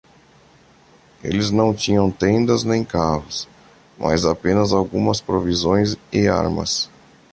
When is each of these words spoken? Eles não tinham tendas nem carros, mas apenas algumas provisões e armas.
Eles 1.23 1.51
não 1.51 1.75
tinham 1.75 2.09
tendas 2.09 2.63
nem 2.63 2.83
carros, 2.83 3.47
mas 3.99 4.25
apenas 4.25 4.73
algumas 4.73 5.21
provisões 5.21 5.95
e 6.11 6.27
armas. 6.27 6.89